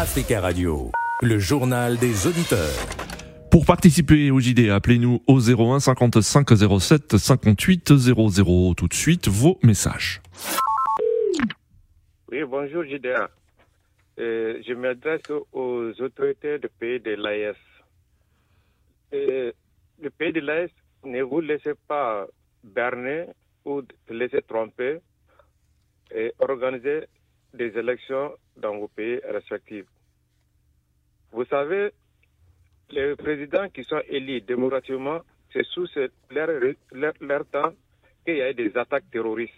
[0.00, 2.74] Africa Radio, le journal des auditeurs.
[3.50, 6.48] Pour participer au JD, appelez-nous au 01 55
[6.80, 8.74] 07 58 00.
[8.74, 10.22] Tout de suite, vos messages.
[12.32, 13.28] Oui, bonjour JDA.
[14.18, 15.20] Euh, je m'adresse
[15.52, 17.60] aux autorités du pays de l'AES.
[19.12, 19.52] Euh,
[20.00, 20.70] le pays de l'AES,
[21.04, 22.26] ne vous laissez pas
[22.64, 23.26] berner
[23.66, 25.00] ou laisser tromper
[26.10, 27.04] et organiser
[27.54, 29.86] des élections dans vos pays respectifs.
[31.32, 31.90] Vous savez,
[32.90, 35.20] les présidents qui sont élus démocratiquement,
[35.52, 35.86] c'est sous
[36.30, 36.48] leur,
[36.92, 37.72] leur, temps
[38.24, 39.52] qu'il y a eu des attaques terroristes.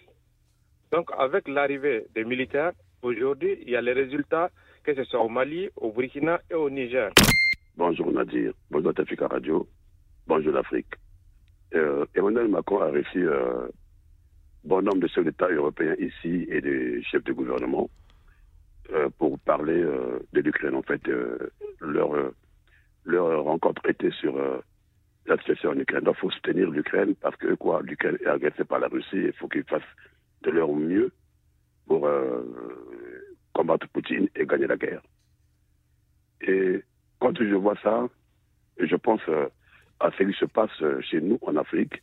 [0.91, 4.49] Donc, avec l'arrivée des militaires, aujourd'hui, il y a les résultats,
[4.83, 7.11] que ce soit au Mali, au Burkina et au Niger.
[7.75, 9.67] Bonjour Nadir, bonjour Tafika Radio,
[10.27, 10.93] bonjour l'Afrique.
[11.73, 13.67] Euh, Emmanuel Macron a reçu euh,
[14.63, 17.89] bon nombre de chefs d'État européens ici et des chefs de gouvernement
[18.91, 20.75] euh, pour parler euh, de l'Ukraine.
[20.75, 21.37] En fait, euh,
[21.81, 22.11] leur,
[23.05, 24.35] leur rencontre était sur
[25.25, 26.03] la situation en Ukraine.
[26.07, 29.23] il faut soutenir l'Ukraine parce que quoi, l'Ukraine est agressée par la Russie.
[29.25, 29.81] Il faut qu'ils fassent
[30.43, 31.11] de leur mieux
[31.87, 32.09] pour
[33.53, 35.01] combattre Poutine et gagner la guerre.
[36.41, 36.81] Et
[37.19, 38.07] quand je vois ça,
[38.79, 39.21] je pense
[39.99, 42.01] à ce qui se passe chez nous en Afrique,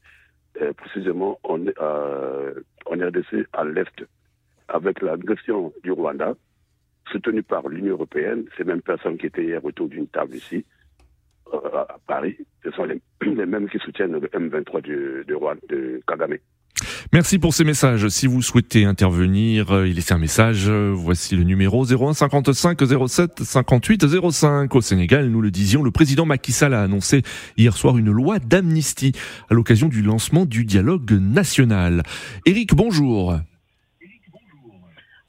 [0.77, 4.05] précisément en, en RDC à l'Est,
[4.69, 6.35] avec l'agression du Rwanda,
[7.11, 10.65] soutenu par l'Union européenne, ces mêmes personnes qui étaient hier autour d'une table ici,
[11.53, 13.01] euh, à Paris, ce sont les,
[13.47, 16.39] mêmes qui soutiennent le M23 de, de, de Kagame.
[17.13, 18.07] Merci pour ces messages.
[18.07, 22.79] Si vous souhaitez intervenir euh, il laisser un message, euh, voici le numéro 01 55
[23.09, 24.73] 07 58 05.
[24.77, 27.23] Au Sénégal, nous le disions, le président Macky Sall a annoncé
[27.57, 29.11] hier soir une loi d'amnistie
[29.51, 32.05] à l'occasion du lancement du dialogue national.
[32.47, 33.41] Éric, bonjour.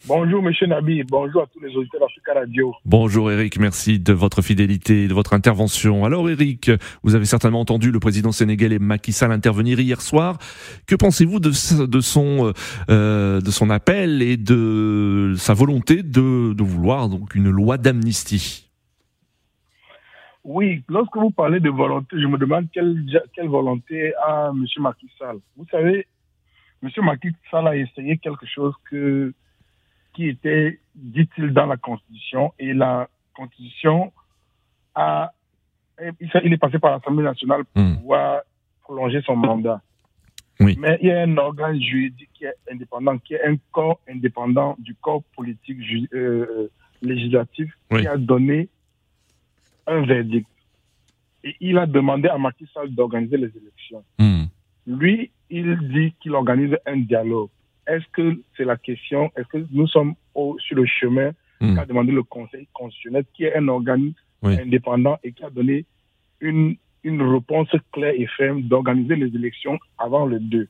[0.08, 1.04] Bonjour, monsieur Nabi.
[1.04, 2.74] Bonjour à tous les auditeurs d'Africa Radio.
[2.86, 3.60] Bonjour, Eric.
[3.60, 6.06] Merci de votre fidélité et de votre intervention.
[6.06, 6.72] Alors, Eric,
[7.04, 10.40] vous avez certainement entendu le président sénégalais Macky Sall intervenir hier soir.
[10.88, 12.52] Que pensez-vous de, son,
[12.90, 18.72] euh, de son appel et de sa volonté de, de vouloir donc une loi d'amnistie?
[20.44, 23.06] Oui, lorsque vous parlez de volonté, je me demande quelle,
[23.36, 24.66] quelle volonté a M.
[24.80, 25.38] Macky Sall.
[25.56, 26.08] Vous savez,
[26.82, 26.90] M.
[27.04, 29.32] Macky Sall a essayé quelque chose que
[30.14, 32.54] qui était, dit-il, dans la Constitution.
[32.60, 34.12] Et la Constitution
[34.96, 35.34] a.
[36.44, 37.98] Il est passé par l'Assemblée nationale pour hmm.
[37.98, 38.42] pouvoir
[38.82, 39.82] prolonger son mandat.
[40.60, 40.76] Oui.
[40.80, 44.76] Mais il y a un organe juridique qui est indépendant, qui est un corps indépendant
[44.80, 45.78] du corps politique
[46.14, 46.70] euh,
[47.02, 48.70] législatif qui a donné
[49.88, 50.48] un verdict.
[51.44, 54.04] Et il a demandé à Macky Sall d'organiser les élections.
[54.20, 54.46] Hmm.
[54.88, 57.50] Lui, il dit qu'il organise un dialogue
[57.92, 60.16] est-ce que c'est la question, est-ce que nous sommes
[60.60, 61.76] sur le chemin hmm.
[61.76, 64.14] qu'a demandé le Conseil constitutionnel, qui est un organe
[64.44, 65.86] indépendant et qui a donné
[66.40, 70.68] une, une réponse claire et ferme d'organiser les élections avant le 2.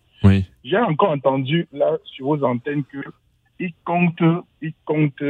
[0.63, 2.83] J'ai encore entendu là sur vos antennes
[3.57, 4.21] qu'il compte,
[4.61, 5.23] il compte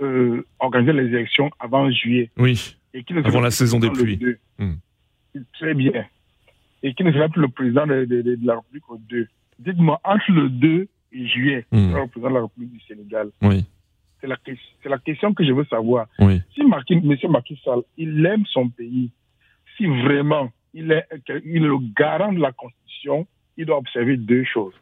[0.00, 2.30] euh, organiser les élections avant juillet.
[2.38, 2.76] Oui.
[2.94, 4.18] Et avant la saison des pluies.
[4.58, 4.74] Hmm.
[5.54, 6.06] Très bien.
[6.82, 9.28] Et qu'il ne sera plus le président de, de la République au 2.
[9.58, 11.92] Dites-moi, entre le 2 et juillet, mmh.
[12.10, 13.64] président de la République du Sénégal, oui.
[14.20, 14.36] c'est la,
[14.84, 16.06] la, question que je veux savoir.
[16.18, 16.40] Oui.
[16.54, 17.16] Si Marquis, M.
[17.30, 19.10] Macky Sall, il aime son pays,
[19.76, 21.06] si vraiment il est,
[21.44, 23.26] il est le garant de la Constitution,
[23.56, 24.74] il doit observer deux choses.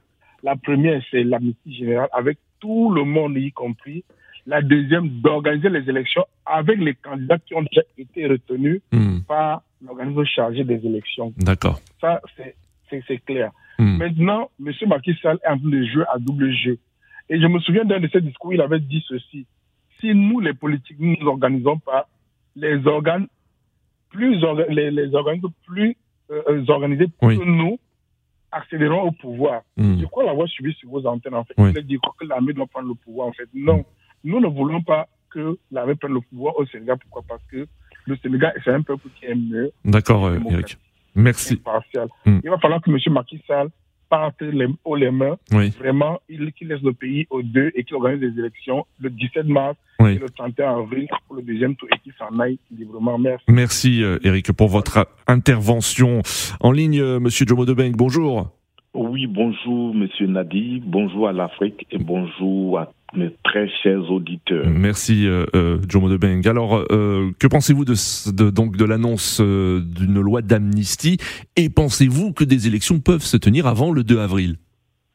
[0.43, 4.05] La première, c'est l'amnistie générale avec tout le monde, y compris.
[4.47, 9.21] La deuxième, d'organiser les élections avec les candidats qui ont déjà été retenus mmh.
[9.27, 11.33] par l'organisme chargé des élections.
[11.37, 11.81] D'accord.
[12.01, 12.21] Ça,
[12.89, 13.51] c'est clair.
[13.79, 13.99] Hmm.
[13.99, 14.73] Maintenant, M.
[14.87, 16.79] Macky Sall est en train de jouer à double jeu.
[17.29, 19.47] Et je me souviens d'un de ses discours, il avait dit ceci.
[20.01, 22.09] Si nous, les politiques, nous ne organisons pas,
[22.55, 23.27] les organes
[24.11, 25.97] plus, les, les organismes plus
[26.31, 27.79] euh, euh, organisés que nous
[28.53, 29.63] accéderont au pouvoir.
[29.77, 29.99] Hmm.
[30.01, 31.55] Je crois l'avoir suivi sur vos antennes, en fait.
[31.59, 33.49] Il a dit que l'armée doit prendre le pouvoir, en fait.
[33.55, 33.85] Non,
[34.25, 36.97] nous ne voulons pas que l'armée prenne le pouvoir au Sénégal.
[36.99, 37.23] Pourquoi?
[37.29, 37.67] Parce que
[38.07, 39.73] le Sénégal, c'est un peuple qui aime mieux.
[39.85, 40.79] D'accord, Eric.
[41.17, 41.61] Merci.
[42.25, 42.39] Hmm.
[42.45, 42.99] Il va falloir que M.
[43.13, 43.69] Macky Sall
[44.09, 47.97] parte les, haut les mains, vraiment, il, qu'il laisse le pays aux deux et qu'il
[47.97, 51.99] organise des élections le 17 mars et le 31 avril pour le deuxième tour et
[51.99, 53.19] qu'il s'en aille librement.
[53.19, 53.45] Merci.
[53.49, 56.23] Merci, Eric, euh, pour votre intervention.
[56.61, 58.56] En ligne, euh, Monsieur Jomo Debeng, bonjour.
[58.97, 64.67] Oui, bonjour, Monsieur Nadi, bonjour à l'Afrique et bonjour à mes très chers auditeurs.
[64.67, 66.41] Merci, euh, euh Jomo de Beng.
[66.49, 71.19] Alors, euh, que pensez-vous de, donc de l'annonce euh, d'une loi d'amnistie
[71.57, 74.57] et pensez-vous que des élections peuvent se tenir avant le 2 avril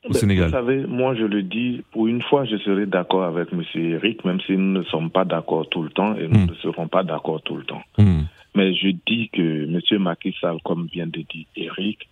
[0.08, 3.48] au Sénégal Vous savez, moi je le dis, pour une fois je serai d'accord avec
[3.52, 3.64] M.
[3.74, 6.50] Eric, même si nous ne sommes pas d'accord tout le temps et nous Mm.
[6.52, 7.82] ne serons pas d'accord tout le temps.
[7.98, 8.22] Hmm.
[8.54, 10.02] Mais je dis que M.
[10.02, 12.08] Macky Sall, comme vient de dire Eric,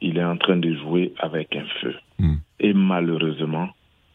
[0.00, 1.94] il est en train de jouer avec un feu.
[2.18, 2.34] Mm.
[2.60, 3.68] Et malheureusement,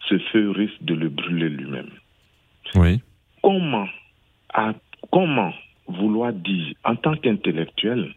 [0.10, 1.90] ce feu risque de le brûler lui-même.
[2.76, 3.02] Oui.
[3.42, 3.88] Comment,
[4.54, 4.74] à-
[5.12, 5.54] comment
[5.88, 8.14] vouloir dire en tant qu'intellectuel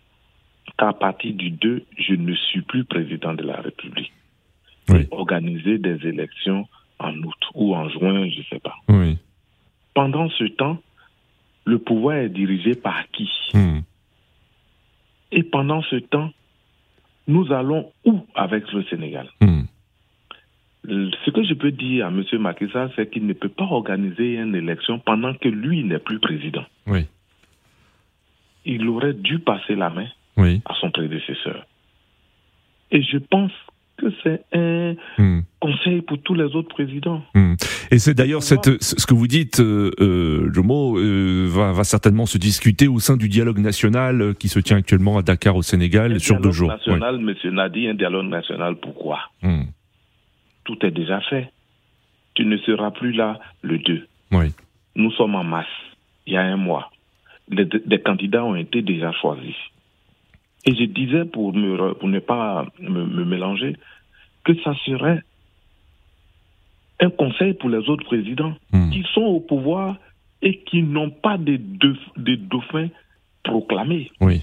[0.78, 4.12] qu'à partir du 2, je ne suis plus président de la République?
[4.90, 5.00] Oui.
[5.00, 6.66] et organiser des élections
[6.98, 8.74] en août ou en juin, je ne sais pas.
[8.88, 9.18] Oui.
[9.92, 10.78] Pendant ce temps,
[11.66, 13.28] le pouvoir est dirigé par qui?
[13.52, 13.80] Hmm.
[15.30, 16.32] Et pendant ce temps,
[17.28, 19.28] nous allons où avec le Sénégal?
[19.40, 19.62] Hmm.
[20.84, 22.24] Ce que je peux dire à M.
[22.40, 26.18] Macky Sall, c'est qu'il ne peut pas organiser une élection pendant que lui n'est plus
[26.18, 26.64] président.
[26.86, 27.06] Oui.
[28.64, 30.62] Il aurait dû passer la main Oui.
[30.64, 31.66] à son prédécesseur.
[32.90, 33.52] Et je pense
[33.98, 35.40] que c'est un Hmm.
[35.60, 37.22] conseil pour tous les autres présidents.
[37.34, 37.54] Hmm.
[37.90, 42.24] Et c'est d'ailleurs cette, ce que vous dites, euh, euh, Jomo, euh, va, va certainement
[42.26, 45.62] se discuter au sein du dialogue national euh, qui se tient actuellement à Dakar au
[45.62, 46.68] Sénégal Un sur deux dialogue jours.
[46.68, 47.54] national, M.
[47.54, 49.18] Nadi, un dialogue national, pourquoi.
[49.42, 49.64] Hmm.
[50.64, 51.50] Tout est déjà fait.
[52.34, 54.06] Tu ne seras plus là le 2.
[54.32, 54.46] Oui.
[54.96, 55.66] Nous sommes en masse,
[56.26, 56.90] il y a un mois.
[57.50, 59.54] Les, des candidats ont été déjà choisis.
[60.68, 63.74] Et je disais, pour, me, pour ne pas me, me mélanger,
[64.44, 65.22] que ça serait
[67.00, 68.90] un conseil pour les autres présidents Hmm.
[68.90, 69.96] qui sont au pouvoir
[70.42, 72.88] et qui n'ont pas de, de, de dauphins
[73.44, 74.10] proclamés.
[74.20, 74.42] Oui.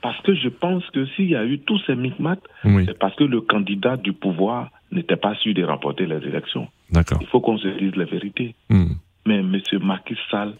[0.00, 2.84] Parce que je pense que s'il y a eu tous ces micmacs, Oui.
[2.86, 6.68] c'est parce que le candidat du pouvoir n'était pas sûr de remporter les élections.
[6.90, 7.18] D'accord.
[7.20, 8.54] Il faut qu'on se dise la vérité.
[8.70, 8.94] Hmm.
[9.26, 9.60] Mais M.
[9.82, 10.54] Macky Sall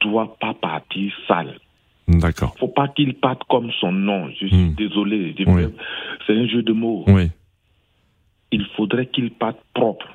[0.00, 1.58] doit pas partir sale.
[2.08, 2.54] D'accord.
[2.58, 4.28] faut pas qu'il parte comme son nom.
[4.40, 4.74] Je suis Hmm.
[4.74, 5.34] désolé.
[5.46, 5.62] Oui.
[6.26, 7.04] C'est un jeu de mots.
[7.08, 7.30] Oui.
[8.52, 10.06] Il faudrait qu'il parte propre.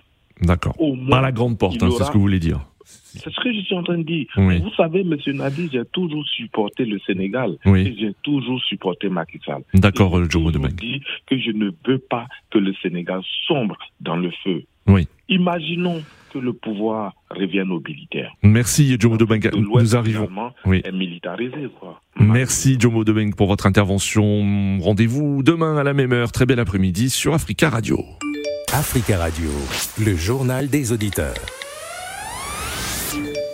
[0.41, 0.75] D'accord.
[1.09, 2.61] Par la grande porte, hein, c'est ce que vous voulez dire.
[2.83, 4.25] C'est ce que je suis en train de dire.
[4.38, 4.59] Oui.
[4.59, 5.15] Vous savez, M.
[5.35, 7.57] Nadi, j'ai toujours supporté le Sénégal.
[7.65, 7.81] Oui.
[7.81, 9.63] Et j'ai toujours supporté Macky Sall.
[9.73, 10.73] D'accord, Jomo Debeng.
[10.75, 14.63] dit que je ne veux pas que le Sénégal sombre dans le feu.
[14.91, 15.07] Oui.
[15.29, 16.03] Imaginons
[16.33, 18.31] que le pouvoir revienne aux militaires.
[18.43, 19.49] Merci, Jomo Debeng.
[19.53, 20.29] Nous arrivons.
[20.65, 20.81] Oui.
[20.83, 22.01] est militarisé, quoi.
[22.19, 24.79] Merci Jomo Debeng pour votre intervention.
[24.79, 26.31] Rendez-vous demain à la même heure.
[26.31, 27.97] Très bel après-midi sur Africa Radio.
[28.73, 29.49] Africa Radio,
[29.99, 31.35] le journal des auditeurs.